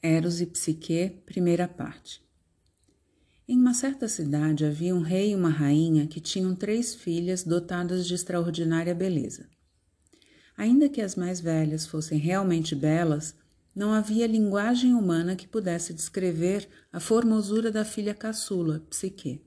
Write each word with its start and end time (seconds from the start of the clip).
Eros 0.00 0.40
e 0.40 0.46
Psique, 0.46 1.10
primeira 1.26 1.66
parte. 1.66 2.22
Em 3.48 3.58
uma 3.58 3.74
certa 3.74 4.06
cidade 4.06 4.64
havia 4.64 4.94
um 4.94 5.00
rei 5.00 5.32
e 5.32 5.34
uma 5.34 5.48
rainha 5.48 6.06
que 6.06 6.20
tinham 6.20 6.54
três 6.54 6.94
filhas 6.94 7.42
dotadas 7.42 8.06
de 8.06 8.14
extraordinária 8.14 8.94
beleza. 8.94 9.48
Ainda 10.56 10.88
que 10.88 11.00
as 11.00 11.16
mais 11.16 11.40
velhas 11.40 11.84
fossem 11.84 12.16
realmente 12.16 12.76
belas, 12.76 13.34
não 13.74 13.92
havia 13.92 14.28
linguagem 14.28 14.94
humana 14.94 15.34
que 15.34 15.48
pudesse 15.48 15.92
descrever 15.92 16.68
a 16.92 17.00
formosura 17.00 17.72
da 17.72 17.84
filha 17.84 18.14
caçula, 18.14 18.86
Psique. 18.88 19.44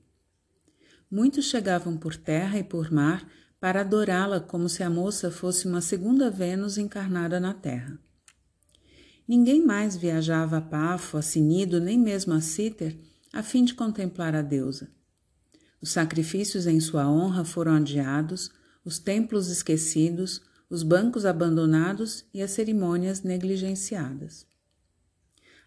Muitos 1.10 1.46
chegavam 1.46 1.96
por 1.96 2.14
terra 2.14 2.58
e 2.58 2.64
por 2.64 2.92
mar 2.92 3.26
para 3.58 3.80
adorá-la 3.80 4.38
como 4.38 4.68
se 4.68 4.82
a 4.82 4.90
moça 4.90 5.30
fosse 5.30 5.66
uma 5.66 5.80
segunda 5.80 6.30
Vênus 6.30 6.76
encarnada 6.76 7.40
na 7.40 7.54
terra. 7.54 7.98
Ninguém 9.34 9.64
mais 9.64 9.96
viajava 9.96 10.58
a 10.58 10.60
Pafo, 10.60 11.16
a 11.16 11.22
Sinido, 11.22 11.80
nem 11.80 11.98
mesmo 11.98 12.34
a 12.34 12.40
Cíter, 12.42 12.98
a 13.32 13.42
fim 13.42 13.64
de 13.64 13.72
contemplar 13.72 14.34
a 14.34 14.42
deusa. 14.42 14.90
Os 15.80 15.88
sacrifícios 15.88 16.66
em 16.66 16.78
sua 16.80 17.08
honra 17.08 17.42
foram 17.42 17.72
adiados, 17.76 18.50
os 18.84 18.98
templos 18.98 19.48
esquecidos, 19.48 20.42
os 20.68 20.82
bancos 20.82 21.24
abandonados 21.24 22.26
e 22.34 22.42
as 22.42 22.50
cerimônias 22.50 23.22
negligenciadas. 23.22 24.46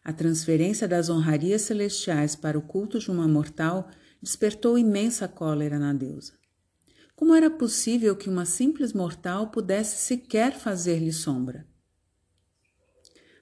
A 0.03 0.13
transferência 0.13 0.87
das 0.87 1.09
honrarias 1.09 1.63
celestiais 1.63 2.35
para 2.35 2.59
o 2.59 2.61
culto 2.61 2.99
de 2.99 3.09
uma 3.09 3.27
mortal 3.27 3.89
despertou 4.21 4.77
imensa 4.77 5.27
cólera 5.27 5.79
na 5.79 5.91
deusa. 5.91 6.34
Como 7.15 7.34
era 7.34 7.49
possível 7.49 8.15
que 8.15 8.29
uma 8.29 8.45
simples 8.45 8.93
mortal 8.93 9.49
pudesse 9.49 9.97
sequer 9.97 10.53
fazer-lhe 10.53 11.11
sombra? 11.11 11.65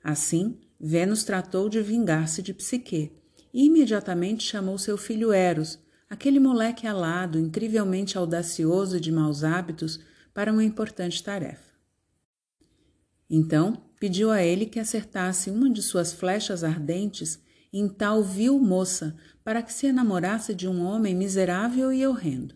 Assim, 0.04 0.60
Vênus 0.78 1.24
tratou 1.24 1.70
de 1.70 1.82
vingar-se 1.82 2.42
de 2.42 2.54
Psique 2.54 3.14
e 3.54 3.66
imediatamente 3.66 4.44
chamou 4.44 4.78
seu 4.78 4.98
filho 4.98 5.32
Eros, 5.32 5.80
aquele 6.10 6.40
moleque 6.40 6.86
alado, 6.86 7.40
incrivelmente 7.40 8.18
audacioso 8.18 8.98
e 8.98 9.00
de 9.00 9.12
maus 9.12 9.44
hábitos, 9.44 10.02
para 10.34 10.52
uma 10.52 10.64
importante 10.64 11.24
tarefa. 11.24 11.72
Então, 13.30 13.82
pediu 14.00 14.30
a 14.30 14.44
ele 14.44 14.66
que 14.66 14.80
acertasse 14.80 15.50
uma 15.50 15.70
de 15.70 15.82
suas 15.82 16.12
flechas 16.12 16.64
ardentes 16.64 17.40
em 17.72 17.88
tal 17.88 18.22
vil 18.22 18.60
moça 18.60 19.16
para 19.44 19.62
que 19.62 19.72
se 19.72 19.88
enamorasse 19.88 20.54
de 20.54 20.68
um 20.68 20.84
homem 20.86 21.16
miserável 21.16 21.94
e 21.94 22.06
horrendo. 22.06 22.56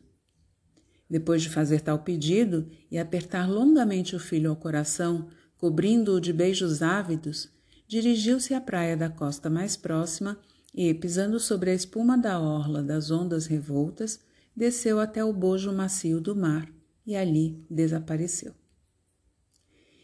Depois 1.09 1.41
de 1.41 1.49
fazer 1.49 1.81
tal 1.81 1.99
pedido 1.99 2.69
e 2.91 2.97
apertar 2.97 3.49
longamente 3.49 4.15
o 4.15 4.19
filho 4.19 4.49
ao 4.49 4.55
coração, 4.55 5.29
cobrindo-o 5.57 6.19
de 6.19 6.31
beijos 6.31 6.81
ávidos, 6.81 7.49
dirigiu-se 7.87 8.53
à 8.53 8.61
praia 8.61 8.95
da 8.95 9.09
costa 9.09 9.49
mais 9.49 9.75
próxima 9.75 10.37
e, 10.73 10.93
pisando 10.93 11.39
sobre 11.39 11.71
a 11.71 11.73
espuma 11.73 12.17
da 12.17 12.39
orla 12.39 12.83
das 12.83 13.09
ondas 13.09 13.47
revoltas, 13.47 14.19
desceu 14.55 14.99
até 14.99 15.23
o 15.23 15.33
bojo 15.33 15.71
macio 15.71 16.19
do 16.19 16.35
mar 16.35 16.69
e 17.05 17.15
ali 17.15 17.63
desapareceu. 17.69 18.53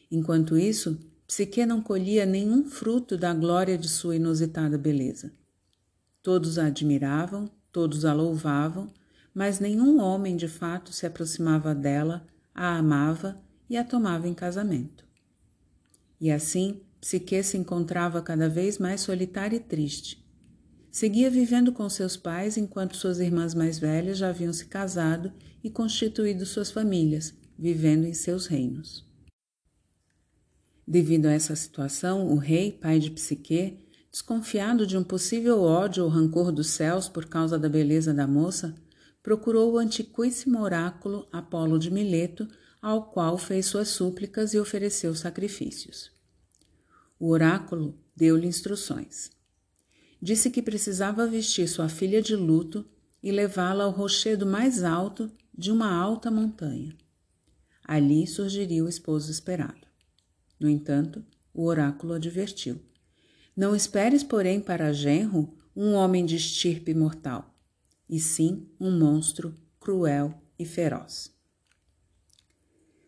Enquanto 0.10 0.58
isso, 0.58 1.00
Psique 1.28 1.66
não 1.66 1.82
colhia 1.82 2.26
nenhum 2.26 2.66
fruto 2.66 3.18
da 3.18 3.34
glória 3.34 3.78
de 3.78 3.90
sua 3.90 4.16
inusitada 4.16 4.78
beleza. 4.78 5.32
Todos 6.22 6.60
a 6.60 6.68
admiravam, 6.68 7.50
todos 7.72 8.06
a 8.06 8.14
louvavam, 8.14 8.92
mas 9.34 9.60
nenhum 9.60 10.00
homem 10.00 10.36
de 10.36 10.48
fato 10.48 10.94
se 10.94 11.06
aproximava 11.06 11.74
dela, 11.74 12.28
a 12.54 12.78
amava 12.78 13.42
e 13.68 13.76
a 13.76 13.84
tomava 13.84 14.28
em 14.28 14.34
casamento. 14.34 15.04
E 16.24 16.32
assim, 16.32 16.80
Psique 17.02 17.44
se 17.44 17.58
encontrava 17.58 18.22
cada 18.22 18.48
vez 18.48 18.78
mais 18.78 19.02
solitária 19.02 19.58
e 19.58 19.60
triste. 19.60 20.26
Seguia 20.90 21.30
vivendo 21.30 21.74
com 21.74 21.90
seus 21.90 22.16
pais 22.16 22.56
enquanto 22.56 22.96
suas 22.96 23.20
irmãs 23.20 23.54
mais 23.54 23.78
velhas 23.78 24.20
já 24.20 24.30
haviam 24.30 24.54
se 24.54 24.68
casado 24.68 25.34
e 25.62 25.70
constituído 25.70 26.46
suas 26.46 26.72
famílias, 26.72 27.34
vivendo 27.60 28.06
em 28.06 28.14
seus 28.14 28.48
reinos. 28.48 29.06
Devido 30.88 31.26
a 31.26 31.34
essa 31.34 31.58
situação, 31.58 32.32
o 32.32 32.38
rei, 32.38 32.72
pai 32.72 33.00
de 33.00 33.12
Psique, 33.12 33.86
desconfiado 34.10 34.88
de 34.88 34.98
um 34.98 35.04
possível 35.04 35.60
ódio 35.60 36.06
ou 36.06 36.10
rancor 36.10 36.54
dos 36.54 36.68
céus 36.68 37.10
por 37.10 37.26
causa 37.26 37.60
da 37.60 37.68
beleza 37.68 38.14
da 38.14 38.26
moça, 38.26 38.74
procurou 39.22 39.74
o 39.74 39.78
antiquíssimo 39.78 40.62
oráculo 40.62 41.28
Apolo 41.34 41.78
de 41.78 41.92
Mileto, 41.92 42.48
ao 42.82 43.12
qual 43.12 43.38
fez 43.38 43.66
suas 43.66 43.90
súplicas 43.90 44.54
e 44.54 44.60
ofereceu 44.60 45.14
sacrifícios. 45.14 46.13
O 47.24 47.30
oráculo 47.30 47.98
deu-lhe 48.14 48.46
instruções. 48.46 49.32
Disse 50.22 50.52
que 50.52 50.62
precisava 50.62 51.26
vestir 51.26 51.70
sua 51.70 51.88
filha 51.88 52.22
de 52.22 52.36
luto 52.36 52.86
e 53.24 53.32
levá-la 53.32 53.86
ao 53.86 53.92
rochedo 53.92 54.46
mais 54.46 54.84
alto 54.84 55.32
de 55.58 55.72
uma 55.72 55.90
alta 55.90 56.30
montanha. 56.30 56.94
Ali 57.82 58.28
surgiria 58.28 58.84
o 58.84 58.90
esposo 58.90 59.32
esperado. 59.32 59.88
No 60.60 60.68
entanto, 60.68 61.24
o 61.54 61.64
oráculo 61.64 62.12
advertiu: 62.12 62.82
Não 63.56 63.74
esperes, 63.74 64.22
porém, 64.22 64.60
para 64.60 64.92
genro 64.92 65.58
um 65.74 65.94
homem 65.94 66.26
de 66.26 66.36
estirpe 66.36 66.94
mortal, 66.94 67.56
e 68.10 68.20
sim 68.20 68.68
um 68.78 69.00
monstro 69.00 69.58
cruel 69.80 70.34
e 70.60 70.66
feroz. 70.66 71.34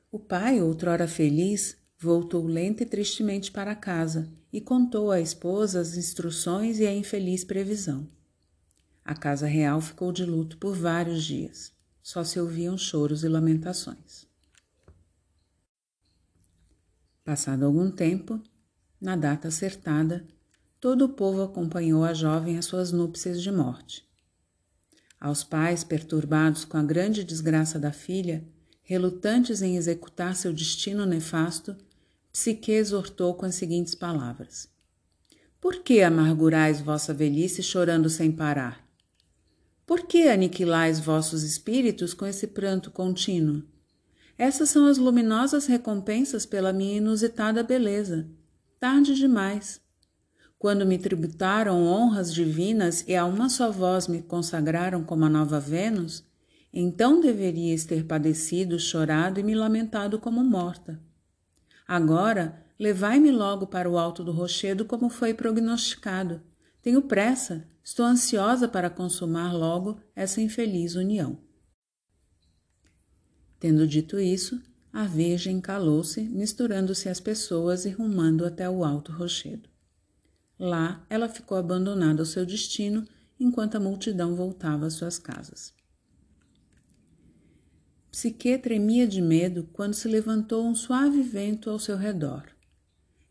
O 0.10 0.18
pai, 0.18 0.62
outrora 0.62 1.06
feliz, 1.06 1.76
Voltou 1.98 2.46
lenta 2.46 2.84
e 2.84 2.86
tristemente 2.86 3.52
para 3.52 3.76
casa 3.76 4.30
e 4.52 4.60
contou 4.60 5.12
à 5.12 5.22
esposa 5.22 5.80
as 5.80 5.96
instruções 5.96 6.80
e 6.80 6.86
a 6.86 6.94
infeliz 6.94 7.44
previsão. 7.44 8.08
A 9.04 9.14
casa 9.14 9.48
real 9.48 9.80
ficou 9.80 10.12
de 10.12 10.26
luto 10.26 10.58
por 10.58 10.76
vários 10.76 11.24
dias. 11.24 11.72
Só 12.02 12.24
se 12.24 12.40
ouviam 12.40 12.78
choros 12.78 13.24
e 13.24 13.28
lamentações. 13.28 14.28
Passado 17.24 17.66
algum 17.66 17.90
tempo, 17.90 18.42
na 19.02 19.16
data 19.16 19.48
acertada, 19.48 20.26
todo 20.80 21.06
o 21.06 21.10
povo 21.10 21.42
acompanhou 21.42 22.04
a 22.04 22.14
jovem 22.14 22.58
às 22.58 22.66
suas 22.66 22.92
núpcias 22.92 23.42
de 23.42 23.52
morte. 23.52 24.08
Aos 25.20 25.44
pais, 25.44 25.84
perturbados 25.84 26.66
com 26.66 26.78
a 26.78 26.84
grande 26.84 27.24
desgraça 27.24 27.80
da 27.80 27.92
filha, 27.92 28.48
relutantes 28.86 29.62
em 29.62 29.76
executar 29.76 30.36
seu 30.36 30.54
destino 30.54 31.06
nefasto, 31.06 31.76
Psique 32.32 32.72
exortou 32.72 33.34
com 33.34 33.46
as 33.46 33.56
seguintes 33.56 33.96
palavras: 33.96 34.70
Por 35.60 35.78
que 35.84 36.02
amargurais 36.02 36.80
vossa 36.80 37.14
velhice 37.14 37.64
chorando 37.64 38.10
sem 38.10 38.32
parar? 38.32 38.86
Por 39.86 40.04
que 40.04 40.28
aniquilais 40.28 41.00
vossos 41.00 41.44
espíritos 41.44 42.14
com 42.14 42.26
esse 42.26 42.48
pranto 42.48 42.92
contínuo? 42.92 43.64
Essas 44.38 44.70
são 44.70 44.86
as 44.86 44.98
luminosas 44.98 45.66
recompensas 45.66 46.46
pela 46.46 46.74
minha 46.74 46.98
inusitada 46.98 47.64
beleza. 47.64 48.28
Tarde 48.80 49.16
demais. 49.16 49.80
Quando 50.60 50.86
me 50.86 50.98
tributaram 50.98 51.86
honras 51.86 52.34
divinas 52.34 53.04
e 53.08 53.16
a 53.16 53.26
uma 53.26 53.50
só 53.50 53.72
voz 53.72 54.08
me 54.08 54.22
consagraram 54.22 55.04
como 55.04 55.26
a 55.26 55.30
nova 55.30 55.60
Vênus, 55.60 56.24
então 56.78 57.22
deverias 57.22 57.86
ter 57.86 58.04
padecido, 58.06 58.78
chorado 58.78 59.40
e 59.40 59.44
me 59.44 59.56
lamentado 59.56 60.20
como 60.20 60.44
morta. 60.44 61.02
Agora, 61.88 62.62
levai-me 62.78 63.32
logo 63.32 63.66
para 63.66 63.90
o 63.90 63.98
alto 63.98 64.26
do 64.26 64.34
rochedo 64.34 64.84
como 64.84 65.10
foi 65.10 65.34
prognosticado. 65.34 66.42
Tenho 66.82 67.02
pressa, 67.02 67.66
estou 67.82 68.06
ansiosa 68.06 68.68
para 68.68 68.90
consumar 68.90 69.54
logo 69.54 69.98
essa 70.14 70.42
infeliz 70.42 70.96
união. 70.96 71.38
Tendo 73.58 73.88
dito 73.88 74.20
isso, 74.20 74.62
a 74.92 75.06
Virgem 75.06 75.62
calou-se, 75.62 76.22
misturando-se 76.22 77.08
às 77.08 77.20
pessoas 77.20 77.86
e 77.86 77.90
rumando 77.90 78.46
até 78.46 78.70
o 78.70 78.84
alto 78.84 79.12
rochedo. 79.12 79.70
Lá 80.60 81.06
ela 81.10 81.30
ficou 81.30 81.58
abandonada 81.58 82.22
ao 82.22 82.26
seu 82.26 82.46
destino 82.46 83.06
enquanto 83.40 83.76
a 83.76 83.80
multidão 83.80 84.36
voltava 84.36 84.86
às 84.86 84.94
suas 84.94 85.18
casas. 85.18 85.75
Psique 88.16 88.58
tremia 88.58 89.06
de 89.06 89.22
medo 89.22 89.68
quando 89.74 89.94
se 89.94 90.08
levantou 90.08 90.66
um 90.66 90.74
suave 90.74 91.22
vento 91.22 91.70
ao 91.70 91.78
seu 91.78 91.98
redor. 91.98 92.46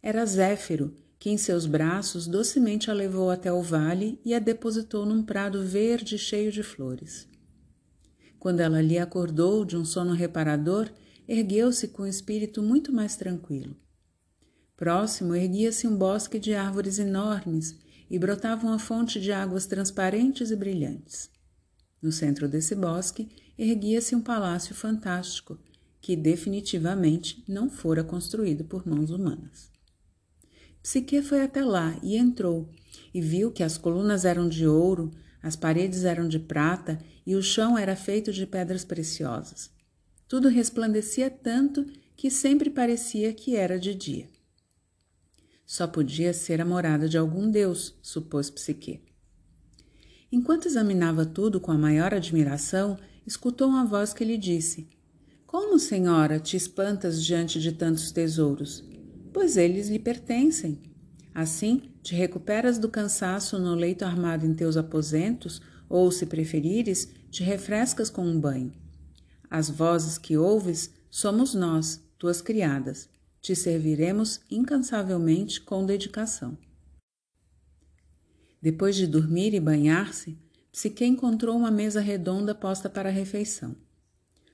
Era 0.03 0.27
Zéfiro, 0.27 0.95
que 1.19 1.31
em 1.31 1.39
seus 1.39 1.65
braços 1.65 2.27
docemente 2.27 2.91
a 2.91 2.93
levou 2.93 3.31
até 3.31 3.51
o 3.51 3.63
vale 3.63 4.21
e 4.23 4.35
a 4.35 4.39
depositou 4.39 5.07
num 5.07 5.23
prado 5.23 5.65
verde 5.65 6.19
cheio 6.19 6.53
de 6.53 6.63
flores. 6.63 7.27
Quando 8.39 8.61
ela 8.61 8.83
lhe 8.83 8.99
acordou 8.99 9.65
de 9.65 9.75
um 9.75 9.87
sono 9.87 10.13
reparador, 10.13 10.91
ergueu-se 11.27 11.89
com 11.89 12.03
o 12.03 12.07
espírito 12.07 12.63
muito 12.63 12.93
mais 12.93 13.17
tranquilo. 13.17 13.75
Próximo 14.77 15.35
erguia-se 15.35 15.89
um 15.89 15.97
bosque 15.97 16.39
de 16.39 16.53
árvores 16.53 16.99
enormes 16.99 17.75
e 18.11 18.19
brotava 18.19 18.67
uma 18.67 18.79
fonte 18.79 19.19
de 19.19 19.33
águas 19.33 19.65
transparentes 19.65 20.51
e 20.51 20.57
brilhantes. 20.57 21.33
No 22.05 22.13
centro 22.13 22.47
desse 22.47 22.75
bosque 22.75 23.31
erguia-se 23.57 24.15
um 24.15 24.21
palácio 24.21 24.75
fantástico 24.75 25.59
que 26.03 26.15
definitivamente 26.15 27.43
não 27.49 27.71
fora 27.71 28.05
construído 28.05 28.63
por 28.63 28.87
mãos 28.87 29.09
humanas. 29.09 29.71
Psique 30.83 31.23
foi 31.23 31.41
até 31.41 31.65
lá 31.65 31.99
e 32.03 32.15
entrou, 32.15 32.69
e 33.15 33.23
viu 33.23 33.51
que 33.51 33.63
as 33.63 33.79
colunas 33.79 34.27
eram 34.27 34.51
de 34.51 34.67
ouro, 34.67 35.13
as 35.43 35.57
paredes 35.57 36.05
eram 36.05 36.29
de 36.29 36.39
prata 36.39 37.01
e 37.27 37.35
o 37.35 37.43
chão 37.43 37.79
era 37.79 37.97
feito 37.97 38.35
de 38.35 38.47
pedras 38.47 38.85
preciosas. 38.85 39.71
Tudo 40.29 40.49
resplandecia 40.49 41.31
tanto 41.31 41.87
que 42.15 42.31
sempre 42.31 42.69
parecia 42.69 43.33
que 43.33 43.57
era 43.57 43.79
de 43.79 43.95
dia. 43.95 44.29
Só 45.65 45.87
podia 45.87 46.35
ser 46.35 46.61
a 46.61 46.67
morada 46.67 47.09
de 47.09 47.17
algum 47.17 47.51
deus, 47.51 47.95
supôs 48.03 48.51
Psique. 48.51 49.14
Enquanto 50.35 50.67
examinava 50.67 51.25
tudo 51.25 51.61
com 51.61 51.71
a 51.71 51.79
maior 51.79 52.13
admiração, 52.13 52.99
escutou 53.25 53.69
uma 53.69 53.85
voz 53.85 54.13
que 54.13 54.25
lhe 54.25 54.37
disse: 54.37 54.89
Como, 55.47 55.79
senhora, 55.79 56.41
te 56.41 56.57
espantas 56.57 57.25
diante 57.25 57.61
de 57.61 57.71
tantos 57.71 58.11
tesouros? 58.11 58.83
Pois 59.33 59.57
eles 59.57 59.89
lhe 59.89 59.99
pertencem. 60.01 60.83
Assim, 61.33 61.83
te 62.03 62.17
recuperas 62.17 62.79
do 62.79 62.89
cansaço 62.89 63.61
no 63.61 63.77
leito 63.77 64.05
armado 64.05 64.45
em 64.45 64.53
teus 64.53 64.77
aposentos, 64.77 65.63
ou, 65.89 66.11
se 66.11 66.27
preferires, 66.27 67.09
te 67.31 67.45
refrescas 67.45 68.11
com 68.11 68.27
um 68.27 68.41
banho. 68.41 68.73
As 69.49 69.71
vozes 69.71 70.19
que 70.19 70.37
ouves 70.37 70.91
somos 71.09 71.55
nós, 71.55 72.03
tuas 72.19 72.43
criadas. 72.43 73.09
Te 73.41 73.55
serviremos 73.55 74.41
incansavelmente 74.51 75.61
com 75.61 75.87
dedicação. 75.87 76.59
Depois 78.65 78.97
de 78.97 79.07
dormir 79.07 79.53
e 79.53 79.61
banhar-se, 79.61 80.39
Psique 80.73 81.05
encontrou 81.05 81.55
uma 81.55 81.71
mesa 81.71 82.01
redonda 82.01 82.55
posta 82.55 82.89
para 82.89 83.11
a 83.11 83.13
refeição. 83.13 83.77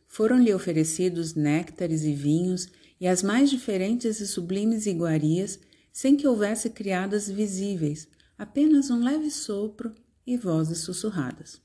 Foram-lhe 0.09 0.53
oferecidos 0.53 1.37
néctares 1.37 2.03
e 2.03 2.13
vinhos 2.13 2.67
e 3.01 3.07
as 3.07 3.23
mais 3.23 3.49
diferentes 3.49 4.19
e 4.19 4.27
sublimes 4.27 4.87
iguarias, 4.87 5.61
sem 5.93 6.17
que 6.17 6.27
houvesse 6.27 6.71
criadas 6.71 7.29
visíveis, 7.29 8.09
apenas 8.37 8.91
um 8.91 9.01
leve 9.01 9.31
sopro 9.31 9.95
e 10.27 10.37
vozes 10.37 10.79
sussurradas. 10.79 11.63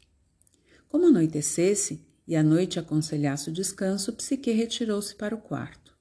Como 0.88 1.08
anoitecesse 1.08 2.06
e 2.28 2.36
a 2.36 2.44
noite 2.44 2.78
aconselhasse 2.78 3.50
o 3.50 3.54
descanso, 3.54 4.14
Psique 4.14 4.52
retirou-se 4.52 5.16
para 5.16 5.34
o 5.34 5.42
quarto. 5.42 5.98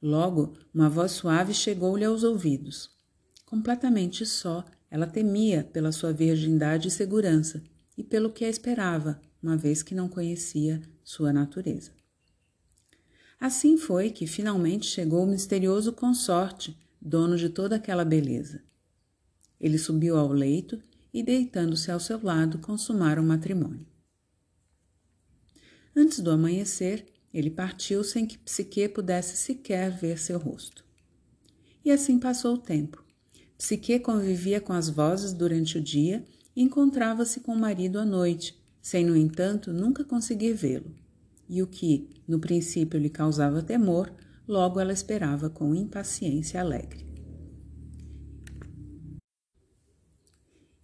Logo, 0.00 0.56
uma 0.72 0.88
voz 0.88 1.10
suave 1.10 1.52
chegou-lhe 1.52 2.04
aos 2.04 2.22
ouvidos. 2.22 2.96
Completamente 3.44 4.24
só, 4.24 4.64
ela 4.90 5.06
temia 5.06 5.64
pela 5.64 5.92
sua 5.92 6.12
virgindade 6.12 6.88
e 6.88 6.90
segurança 6.90 7.62
e 7.96 8.02
pelo 8.02 8.32
que 8.32 8.44
a 8.44 8.48
esperava, 8.48 9.20
uma 9.42 9.56
vez 9.56 9.82
que 9.82 9.94
não 9.94 10.08
conhecia 10.08 10.80
sua 11.04 11.32
natureza. 11.32 11.92
Assim 13.40 13.76
foi 13.76 14.10
que 14.10 14.26
finalmente 14.26 14.86
chegou 14.86 15.22
o 15.22 15.26
misterioso 15.26 15.92
consorte, 15.92 16.76
dono 17.00 17.36
de 17.36 17.48
toda 17.48 17.76
aquela 17.76 18.04
beleza. 18.04 18.62
Ele 19.60 19.78
subiu 19.78 20.16
ao 20.16 20.32
leito 20.32 20.80
e, 21.12 21.22
deitando-se 21.22 21.90
ao 21.90 22.00
seu 22.00 22.22
lado, 22.22 22.58
consumaram 22.58 23.22
o 23.22 23.26
matrimônio. 23.26 23.86
Antes 25.94 26.20
do 26.20 26.30
amanhecer, 26.30 27.06
ele 27.32 27.50
partiu 27.50 28.02
sem 28.02 28.26
que 28.26 28.38
Psique 28.38 28.88
pudesse 28.88 29.36
sequer 29.36 29.90
ver 29.90 30.18
seu 30.18 30.38
rosto. 30.38 30.84
E 31.84 31.90
assim 31.90 32.18
passou 32.18 32.54
o 32.54 32.58
tempo. 32.58 33.04
Psique 33.58 33.98
convivia 33.98 34.60
com 34.60 34.72
as 34.72 34.88
vozes 34.88 35.32
durante 35.32 35.78
o 35.78 35.82
dia 35.82 36.24
e 36.54 36.62
encontrava-se 36.62 37.40
com 37.40 37.52
o 37.52 37.58
marido 37.58 37.98
à 37.98 38.04
noite, 38.04 38.56
sem, 38.80 39.04
no 39.04 39.16
entanto, 39.16 39.72
nunca 39.72 40.04
conseguir 40.04 40.52
vê-lo. 40.52 40.94
E 41.48 41.60
o 41.60 41.66
que, 41.66 42.08
no 42.26 42.38
princípio, 42.38 43.00
lhe 43.00 43.10
causava 43.10 43.60
temor, 43.60 44.12
logo 44.46 44.78
ela 44.78 44.92
esperava 44.92 45.50
com 45.50 45.74
impaciência 45.74 46.60
alegre. 46.60 47.04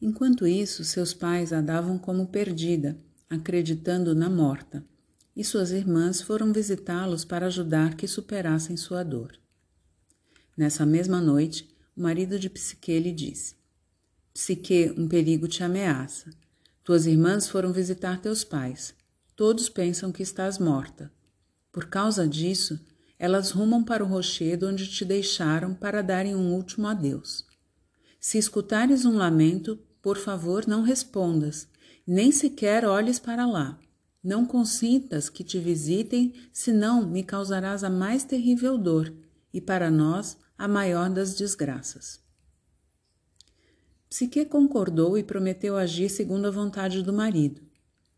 Enquanto 0.03 0.47
isso, 0.47 0.85
seus 0.85 1.15
pais 1.15 1.53
a 1.53 1.61
davam 1.61 1.97
como 1.97 2.27
perdida, 2.27 2.99
acreditando 3.31 4.15
na 4.17 4.29
morta, 4.29 4.85
e 5.37 5.45
suas 5.45 5.71
irmãs 5.71 6.21
foram 6.21 6.53
visitá-los 6.53 7.25
para 7.25 7.47
ajudar 7.47 7.97
que 7.97 8.07
superassem 8.07 8.77
sua 8.77 9.03
dor. 9.03 9.33
Nessa 10.57 10.85
mesma 10.85 11.21
noite, 11.21 11.74
o 11.97 12.03
marido 12.03 12.39
de 12.39 12.51
Psique 12.51 12.99
lhe 12.99 13.13
disse: 13.13 13.55
Psique, 14.33 14.93
um 14.99 15.07
perigo 15.07 15.47
te 15.47 15.63
ameaça. 15.63 16.31
Tuas 16.83 17.07
irmãs 17.07 17.49
foram 17.49 17.73
visitar 17.73 18.21
teus 18.21 18.45
pais. 18.45 18.95
Todos 19.37 19.69
pensam 19.69 20.13
que 20.13 20.23
estás 20.23 20.59
morta. 20.59 21.13
Por 21.73 21.87
causa 21.87 22.29
disso, 22.29 22.79
elas 23.19 23.51
rumam 23.51 23.83
para 23.83 24.05
o 24.05 24.07
rochedo 24.07 24.69
onde 24.69 24.87
te 24.87 25.05
deixaram 25.05 25.75
para 25.75 26.03
darem 26.03 26.35
um 26.35 26.53
último 26.53 26.87
adeus. 26.87 27.47
Se 28.21 28.39
escutares 28.39 29.05
um 29.05 29.17
lamento, 29.17 29.79
por 30.03 30.19
favor, 30.19 30.67
não 30.67 30.83
respondas, 30.83 31.69
nem 32.07 32.31
sequer 32.31 32.85
olhes 32.85 33.19
para 33.19 33.47
lá. 33.47 33.79
Não 34.23 34.45
consintas 34.45 35.29
que 35.29 35.45
te 35.45 35.59
visitem, 35.59 36.33
senão 36.53 37.07
me 37.07 37.23
causarás 37.23 37.85
a 37.85 37.91
mais 37.91 38.25
terrível 38.25 38.77
dor, 38.79 39.13
e 39.53 39.61
para 39.61 39.91
nós 39.91 40.37
a 40.57 40.69
maior 40.69 41.11
das 41.11 41.35
desgraças. 41.35 42.21
Psique 44.09 44.45
concordou 44.45 45.19
e 45.19 45.25
prometeu 45.25 45.77
agir 45.77 46.09
segundo 46.09 46.47
a 46.47 46.51
vontade 46.51 47.03
do 47.03 47.13
marido. 47.13 47.61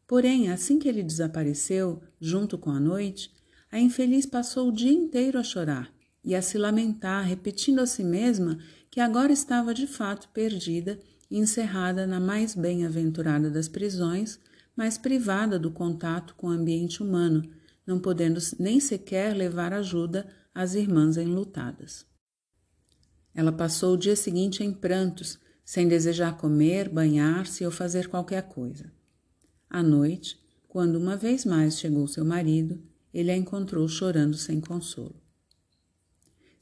Porém, 0.06 0.50
assim 0.50 0.79
que 0.79 0.88
ele 0.88 1.03
desapareceu, 1.03 2.03
junto 2.21 2.59
com 2.59 2.71
a 2.71 2.79
noite, 2.79 3.31
a 3.73 3.81
infeliz 3.81 4.27
passou 4.27 4.69
o 4.69 4.73
dia 4.73 4.93
inteiro 4.93 5.38
a 5.38 5.43
chorar 5.43 5.91
e 6.23 6.35
a 6.35 6.43
se 6.43 6.59
lamentar, 6.59 7.25
repetindo 7.25 7.81
a 7.81 7.87
si 7.87 8.05
mesma 8.05 8.59
que 8.91 9.00
agora 9.00 9.33
estava 9.33 9.73
de 9.73 9.87
fato 9.87 10.29
perdida 10.35 10.99
e 11.31 11.38
encerrada 11.38 12.06
na 12.06 12.21
mais 12.21 12.55
bem-aventurada 12.55 13.50
das 13.50 13.69
prisões, 13.69 14.38
mas 14.77 14.99
privada 14.99 15.59
do 15.59 15.71
contato 15.71 16.35
com 16.37 16.49
o 16.49 16.50
ambiente 16.50 17.03
humano, 17.03 17.49
não 17.87 17.99
podendo 17.99 18.41
nem 18.59 18.79
sequer 18.81 19.35
levar 19.35 19.73
ajuda 19.73 20.27
às 20.55 20.75
irmãs 20.75 21.17
enlutadas. 21.17 22.05
Ela 23.37 23.53
passou 23.53 23.93
o 23.93 23.99
dia 23.99 24.17
seguinte 24.17 24.65
em 24.65 24.73
prantos, 24.73 25.38
sem 25.62 25.87
desejar 25.87 26.38
comer, 26.38 26.88
banhar-se 26.88 27.67
ou 27.67 27.71
fazer 27.71 28.09
qualquer 28.09 28.49
coisa. 28.49 28.91
À 29.69 29.83
noite, 29.83 30.41
quando 30.67 30.97
uma 30.97 31.19
vez 31.19 31.44
mais 31.44 31.79
chegou 31.79 32.09
seu 32.09 32.25
marido, 32.25 32.83
ele 33.12 33.31
a 33.31 33.37
encontrou 33.37 33.87
chorando 33.87 34.38
sem 34.38 34.59
consolo. 34.59 35.21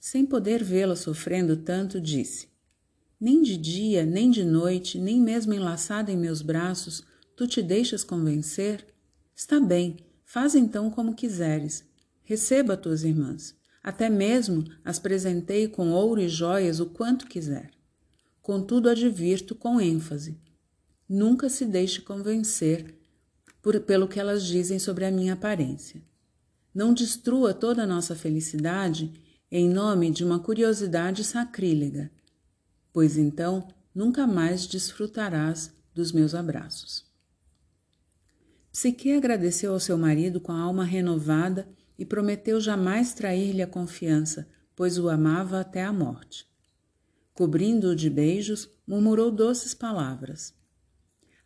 Sem 0.01 0.27
poder 0.27 0.65
vê-la 0.65 0.97
sofrendo 0.97 1.57
tanto, 1.57 2.01
disse: 2.01 2.49
Nem 3.21 3.41
de 3.41 3.57
dia, 3.57 4.05
nem 4.05 4.29
de 4.29 4.43
noite, 4.43 4.99
nem 4.99 5.21
mesmo 5.21 5.55
enlaçada 5.55 6.11
em 6.11 6.17
meus 6.17 6.43
braços, 6.43 7.05
tu 7.37 7.47
te 7.47 7.63
deixas 7.63 8.03
convencer? 8.03 8.85
Está 9.35 9.61
bem, 9.61 9.99
faz 10.25 10.57
então 10.57 10.91
como 10.91 11.15
quiseres. 11.15 11.85
Receba 12.25 12.77
tuas 12.77 13.05
irmãs. 13.05 13.55
Até 13.85 14.09
mesmo 14.09 14.65
as 14.83 14.99
presentei 14.99 15.69
com 15.69 15.91
ouro 15.93 16.19
e 16.19 16.27
joias 16.27 16.81
o 16.81 16.87
quanto 16.87 17.27
quiser. 17.27 17.71
Contudo, 18.41 18.89
advirto 18.89 19.55
com 19.55 19.79
ênfase: 19.79 20.41
nunca 21.07 21.51
se 21.51 21.67
deixe 21.67 22.01
convencer 22.01 22.99
por, 23.61 23.79
pelo 23.81 24.09
que 24.09 24.19
elas 24.19 24.43
dizem 24.43 24.79
sobre 24.79 25.05
a 25.05 25.11
minha 25.11 25.35
aparência. 25.35 26.03
Não 26.75 26.95
destrua 26.95 27.53
toda 27.53 27.83
a 27.83 27.87
nossa 27.87 28.17
felicidade 28.17 29.13
em 29.51 29.69
nome 29.69 30.11
de 30.11 30.25
uma 30.25 30.41
curiosidade 30.41 31.23
sacrílega, 31.23 32.11
pois 32.91 33.19
então 33.19 33.69
nunca 33.95 34.27
mais 34.27 34.67
desfrutarás 34.67 35.71
dos 35.95 36.11
meus 36.11 36.35
abraços. 36.35 37.05
Psique 38.73 39.13
agradeceu 39.13 39.73
ao 39.73 39.79
seu 39.79 39.99
marido 39.99 40.41
com 40.41 40.51
a 40.51 40.59
alma 40.59 40.85
renovada 40.85 41.69
e 41.99 42.05
prometeu 42.05 42.61
jamais 42.61 43.15
trair-lhe 43.15 43.63
a 43.63 43.67
confiança, 43.67 44.49
pois 44.75 44.99
o 44.99 45.09
amava 45.09 45.61
até 45.61 45.85
a 45.85 45.93
morte. 45.93 46.47
Cobrindo-o 47.33 47.97
de 47.97 48.09
beijos, 48.11 48.69
murmurou 48.87 49.31
doces 49.31 49.75
palavras. 49.75 50.55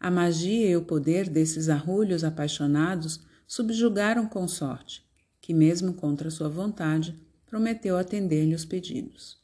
A 0.01 0.11
magia 0.11 0.69
e 0.69 0.77
o 0.77 0.85
poder 0.85 1.29
desses 1.29 1.69
arrulhos 1.69 2.25
apaixonados 2.25 3.21
subjugaram 3.47 4.27
consorte, 4.27 5.05
que, 5.41 5.53
mesmo 5.55 5.95
contra 5.95 6.31
sua 6.31 6.49
vontade, 6.49 7.19
prometeu 7.47 7.97
atender-lhe 7.97 8.55
os 8.55 8.65
pedidos. 8.65 9.41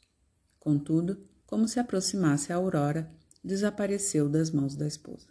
Contudo, 0.59 1.17
como 1.45 1.67
se 1.67 1.79
aproximasse 1.79 2.53
a 2.53 2.55
aurora, 2.55 3.11
desapareceu 3.43 4.29
das 4.29 4.49
mãos 4.49 4.75
da 4.75 4.87
esposa. 4.87 5.27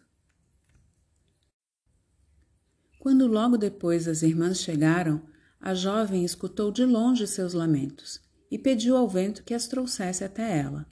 Quando 2.98 3.26
logo 3.26 3.56
depois 3.56 4.08
as 4.08 4.22
irmãs 4.22 4.60
chegaram, 4.60 5.22
a 5.66 5.74
jovem 5.74 6.26
escutou 6.26 6.70
de 6.70 6.84
longe 6.84 7.26
seus 7.26 7.54
lamentos 7.54 8.20
e 8.50 8.58
pediu 8.58 8.98
ao 8.98 9.08
vento 9.08 9.42
que 9.42 9.54
as 9.54 9.66
trouxesse 9.66 10.22
até 10.22 10.58
ela. 10.58 10.86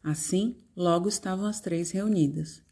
Assim, 0.00 0.62
logo 0.76 1.08
estavam 1.08 1.44
as 1.44 1.60
três 1.60 1.90
reunidas. 1.90 2.62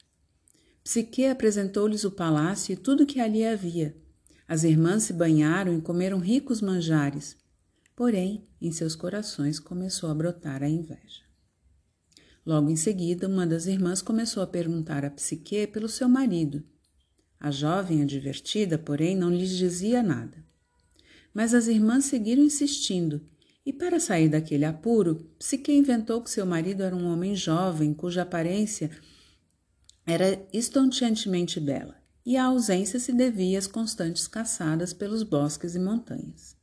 Psique 0.84 1.26
apresentou-lhes 1.26 2.04
o 2.04 2.12
palácio 2.12 2.72
e 2.72 2.76
tudo 2.76 3.04
que 3.04 3.18
ali 3.18 3.44
havia. 3.44 3.96
As 4.46 4.62
irmãs 4.62 5.02
se 5.02 5.12
banharam 5.12 5.76
e 5.76 5.80
comeram 5.80 6.20
ricos 6.20 6.60
manjares. 6.60 7.36
Porém, 7.96 8.48
em 8.62 8.70
seus 8.70 8.94
corações 8.94 9.58
começou 9.58 10.08
a 10.08 10.14
brotar 10.14 10.62
a 10.62 10.68
inveja. 10.68 11.24
Logo 12.46 12.70
em 12.70 12.76
seguida, 12.76 13.26
uma 13.26 13.44
das 13.44 13.66
irmãs 13.66 14.00
começou 14.00 14.40
a 14.40 14.46
perguntar 14.46 15.04
a 15.04 15.10
Psique 15.10 15.66
pelo 15.66 15.88
seu 15.88 16.08
marido. 16.08 16.62
A 17.40 17.50
jovem, 17.50 18.02
advertida, 18.02 18.78
porém, 18.78 19.16
não 19.16 19.30
lhes 19.30 19.50
dizia 19.50 20.00
nada. 20.00 20.48
Mas 21.32 21.54
as 21.54 21.68
irmãs 21.68 22.06
seguiram 22.06 22.42
insistindo, 22.42 23.20
e 23.64 23.72
para 23.72 24.00
sair 24.00 24.28
daquele 24.28 24.64
apuro, 24.64 25.30
Psique 25.38 25.72
inventou 25.72 26.22
que 26.22 26.30
seu 26.30 26.44
marido 26.44 26.82
era 26.82 26.96
um 26.96 27.06
homem 27.06 27.36
jovem, 27.36 27.94
cuja 27.94 28.22
aparência 28.22 28.90
era 30.06 30.44
estonteantemente 30.52 31.60
bela, 31.60 31.96
e 32.24 32.36
a 32.36 32.44
ausência 32.44 32.98
se 32.98 33.12
devia 33.12 33.58
às 33.58 33.66
constantes 33.66 34.26
caçadas 34.26 34.92
pelos 34.92 35.22
bosques 35.22 35.74
e 35.74 35.78
montanhas. 35.78 36.56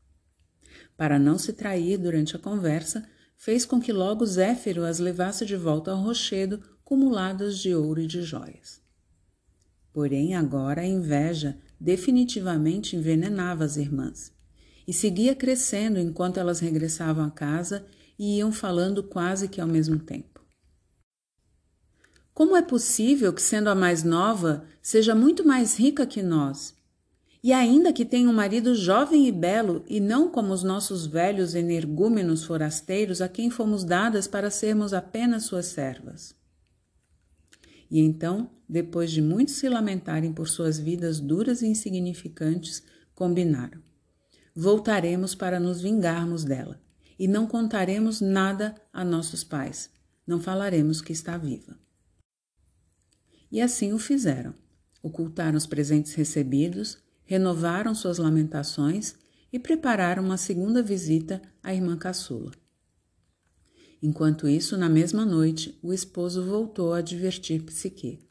Para 0.97 1.19
não 1.19 1.37
se 1.37 1.53
trair 1.53 1.97
durante 1.97 2.35
a 2.35 2.39
conversa, 2.39 3.07
fez 3.37 3.65
com 3.65 3.79
que 3.79 3.93
logo 3.93 4.25
Zéfiro 4.25 4.83
as 4.83 4.99
levasse 4.99 5.45
de 5.45 5.55
volta 5.55 5.91
ao 5.91 6.01
rochedo, 6.01 6.61
cumuladas 6.83 7.59
de 7.59 7.73
ouro 7.73 8.01
e 8.01 8.07
de 8.07 8.21
joias. 8.23 8.81
Porém, 9.93 10.35
agora 10.35 10.81
a 10.81 10.85
inveja 10.85 11.57
definitivamente 11.79 12.95
envenenava 12.95 13.63
as 13.63 13.77
irmãs, 13.77 14.33
e 14.87 14.93
seguia 14.93 15.35
crescendo 15.35 15.99
enquanto 15.99 16.37
elas 16.37 16.59
regressavam 16.59 17.25
à 17.25 17.29
casa 17.29 17.85
e 18.17 18.37
iam 18.37 18.51
falando 18.51 19.03
quase 19.03 19.47
que 19.47 19.59
ao 19.59 19.67
mesmo 19.67 19.99
tempo. 19.99 20.37
Como 22.33 22.55
é 22.55 22.61
possível 22.61 23.33
que, 23.33 23.41
sendo 23.41 23.67
a 23.67 23.75
mais 23.75 24.03
nova, 24.03 24.63
seja 24.81 25.15
muito 25.15 25.45
mais 25.45 25.77
rica 25.77 26.05
que 26.05 26.21
nós? 26.21 26.75
E 27.43 27.51
ainda 27.51 27.91
que 27.93 28.05
tenha 28.05 28.29
um 28.29 28.33
marido 28.33 28.75
jovem 28.75 29.27
e 29.27 29.31
belo, 29.31 29.83
e 29.87 29.99
não 29.99 30.29
como 30.29 30.53
os 30.53 30.63
nossos 30.63 31.05
velhos 31.05 31.55
energúmenos 31.55 32.43
forasteiros 32.43 33.21
a 33.21 33.27
quem 33.27 33.49
fomos 33.49 33.83
dadas 33.83 34.27
para 34.27 34.49
sermos 34.49 34.93
apenas 34.93 35.43
suas 35.43 35.65
servas. 35.67 36.35
E 37.89 37.99
então, 37.99 38.49
depois 38.67 39.11
de 39.11 39.21
muito 39.21 39.51
se 39.51 39.69
lamentarem 39.69 40.33
por 40.33 40.47
suas 40.47 40.77
vidas 40.77 41.19
duras 41.19 41.61
e 41.61 41.67
insignificantes, 41.67 42.83
combinaram: 43.15 43.81
Voltaremos 44.59 45.35
para 45.35 45.59
nos 45.59 45.81
vingarmos 45.81 46.43
dela, 46.43 46.81
e 47.19 47.27
não 47.27 47.45
contaremos 47.45 48.19
nada 48.19 48.73
a 48.91 49.05
nossos 49.05 49.43
pais, 49.43 49.87
não 50.25 50.39
falaremos 50.39 50.99
que 50.99 51.13
está 51.13 51.37
viva. 51.37 51.77
E 53.51 53.61
assim 53.61 53.93
o 53.93 53.99
fizeram. 53.99 54.55
Ocultaram 55.03 55.55
os 55.55 55.67
presentes 55.67 56.15
recebidos, 56.15 56.97
renovaram 57.23 57.93
suas 57.93 58.17
lamentações 58.17 59.13
e 59.53 59.59
prepararam 59.59 60.23
uma 60.23 60.37
segunda 60.37 60.81
visita 60.81 61.39
à 61.61 61.71
irmã 61.71 61.95
caçula. 61.95 62.51
Enquanto 64.01 64.47
isso, 64.47 64.75
na 64.75 64.89
mesma 64.89 65.23
noite, 65.23 65.77
o 65.83 65.93
esposo 65.93 66.43
voltou 66.43 66.95
a 66.95 66.97
advertir 66.97 67.61
Psique. 67.61 68.27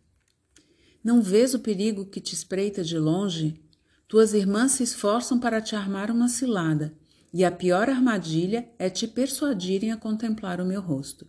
Não 1.05 1.23
vês 1.23 1.55
o 1.55 1.61
perigo 1.61 2.05
que 2.05 2.21
te 2.21 2.35
espreita 2.35 2.83
de 2.83 2.99
longe? 2.99 3.63
Tuas 4.09 4.35
irmãs 4.35 4.73
se 4.73 4.85
esforçam 4.85 5.41
para 5.41 5.61
te 5.61 5.75
armar 5.75 6.13
uma 6.13 6.29
cilada, 6.29 6.95
e 7.33 7.45
a 7.45 7.51
pior 7.51 7.91
armadilha 7.91 8.69
é 8.79 8.89
te 8.89 9.09
persuadirem 9.09 9.91
a 9.91 9.97
contemplar 9.97 10.61
o 10.61 10.65
meu 10.65 10.81
rosto. 10.81 11.27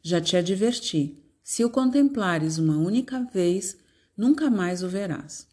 Já 0.00 0.20
te 0.20 0.36
adverti, 0.36 1.18
se 1.42 1.64
o 1.64 1.70
contemplares 1.70 2.58
uma 2.58 2.76
única 2.76 3.24
vez, 3.32 3.76
nunca 4.16 4.48
mais 4.48 4.84
o 4.84 4.88
verás. 4.88 5.48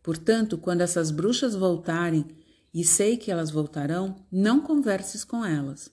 Portanto, 0.00 0.56
quando 0.56 0.82
essas 0.82 1.10
bruxas 1.10 1.56
voltarem, 1.56 2.24
e 2.72 2.84
sei 2.84 3.16
que 3.16 3.30
elas 3.30 3.50
voltarão, 3.50 4.24
não 4.30 4.60
converses 4.60 5.24
com 5.24 5.44
elas. 5.44 5.90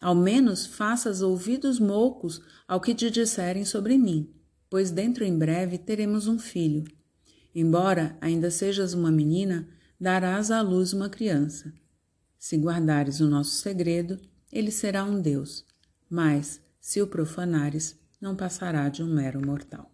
Ao 0.00 0.14
menos 0.14 0.64
faças 0.64 1.22
ouvidos 1.22 1.80
moucos 1.80 2.40
ao 2.68 2.80
que 2.80 2.94
te 2.94 3.10
disserem 3.10 3.64
sobre 3.64 3.98
mim, 3.98 4.32
pois 4.70 4.92
dentro 4.92 5.24
em 5.24 5.36
breve 5.36 5.76
teremos 5.76 6.28
um 6.28 6.38
filho. 6.38 6.84
Embora 7.54 8.16
ainda 8.20 8.50
sejas 8.50 8.94
uma 8.94 9.10
menina, 9.10 9.68
darás 9.98 10.50
à 10.50 10.60
luz 10.60 10.92
uma 10.92 11.08
criança. 11.08 11.72
Se 12.38 12.56
guardares 12.56 13.20
o 13.20 13.28
nosso 13.28 13.56
segredo, 13.56 14.18
ele 14.52 14.70
será 14.70 15.04
um 15.04 15.20
Deus, 15.20 15.64
mas, 16.08 16.60
se 16.80 17.02
o 17.02 17.06
profanares, 17.06 17.98
não 18.20 18.36
passará 18.36 18.88
de 18.88 19.02
um 19.02 19.12
mero 19.12 19.44
mortal. 19.44 19.89